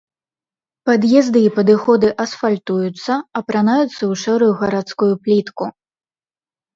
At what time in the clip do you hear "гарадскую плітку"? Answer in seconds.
4.63-5.69